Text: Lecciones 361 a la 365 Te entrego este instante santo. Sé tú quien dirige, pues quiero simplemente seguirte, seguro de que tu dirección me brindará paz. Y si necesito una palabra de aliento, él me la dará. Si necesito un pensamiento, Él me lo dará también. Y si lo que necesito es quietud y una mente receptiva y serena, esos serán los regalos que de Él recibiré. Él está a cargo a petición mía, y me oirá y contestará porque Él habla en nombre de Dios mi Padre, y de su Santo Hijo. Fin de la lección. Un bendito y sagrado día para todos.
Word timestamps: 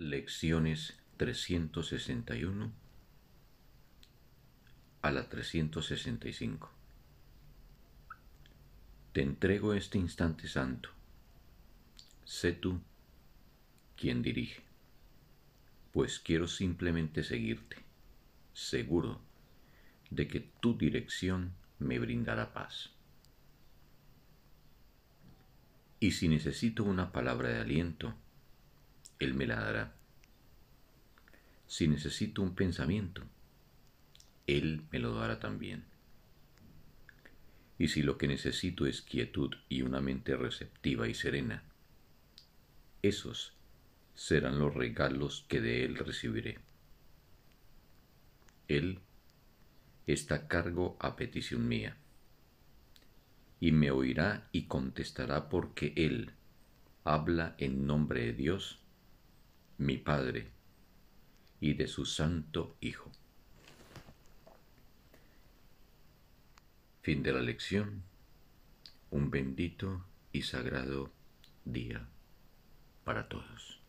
Lecciones 0.00 0.96
361 1.16 2.70
a 5.02 5.10
la 5.10 5.28
365 5.28 6.70
Te 9.12 9.22
entrego 9.22 9.74
este 9.74 9.98
instante 9.98 10.46
santo. 10.46 10.90
Sé 12.24 12.52
tú 12.52 12.80
quien 13.96 14.22
dirige, 14.22 14.62
pues 15.92 16.20
quiero 16.20 16.46
simplemente 16.46 17.24
seguirte, 17.24 17.78
seguro 18.52 19.20
de 20.10 20.28
que 20.28 20.38
tu 20.60 20.78
dirección 20.78 21.54
me 21.80 21.98
brindará 21.98 22.54
paz. 22.54 22.90
Y 25.98 26.12
si 26.12 26.28
necesito 26.28 26.84
una 26.84 27.10
palabra 27.10 27.48
de 27.48 27.58
aliento, 27.58 28.14
él 29.18 29.34
me 29.34 29.46
la 29.46 29.56
dará. 29.56 29.94
Si 31.66 31.88
necesito 31.88 32.40
un 32.40 32.54
pensamiento, 32.54 33.22
Él 34.46 34.86
me 34.90 34.98
lo 34.98 35.14
dará 35.14 35.40
también. 35.40 35.84
Y 37.78 37.88
si 37.88 38.02
lo 38.02 38.16
que 38.16 38.26
necesito 38.26 38.86
es 38.86 39.02
quietud 39.02 39.54
y 39.68 39.82
una 39.82 40.00
mente 40.00 40.36
receptiva 40.36 41.08
y 41.08 41.14
serena, 41.14 41.62
esos 43.02 43.54
serán 44.14 44.58
los 44.58 44.74
regalos 44.74 45.44
que 45.48 45.60
de 45.60 45.84
Él 45.84 45.96
recibiré. 45.96 46.58
Él 48.66 49.00
está 50.06 50.34
a 50.36 50.48
cargo 50.48 50.96
a 51.00 51.16
petición 51.16 51.68
mía, 51.68 51.96
y 53.60 53.72
me 53.72 53.90
oirá 53.90 54.48
y 54.52 54.64
contestará 54.64 55.48
porque 55.48 55.92
Él 55.96 56.32
habla 57.04 57.54
en 57.58 57.86
nombre 57.86 58.24
de 58.26 58.32
Dios 58.32 58.80
mi 59.78 59.96
Padre, 59.96 60.48
y 61.60 61.74
de 61.74 61.86
su 61.86 62.04
Santo 62.04 62.76
Hijo. 62.80 63.10
Fin 67.02 67.22
de 67.22 67.32
la 67.32 67.40
lección. 67.40 68.02
Un 69.10 69.30
bendito 69.30 70.04
y 70.32 70.42
sagrado 70.42 71.10
día 71.64 72.06
para 73.04 73.28
todos. 73.28 73.80